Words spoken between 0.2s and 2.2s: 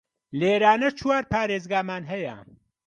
لێرانە چوار پاریزگامان